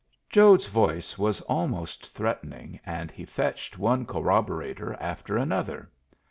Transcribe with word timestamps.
Jode's 0.31 0.65
voice 0.65 1.15
was 1.19 1.41
almost 1.41 2.15
threatening, 2.15 2.79
and 2.87 3.11
he 3.11 3.23
fetched 3.23 3.77
one 3.77 4.07
corroborator 4.07 4.95
after 4.99 5.37
another. 5.37 5.91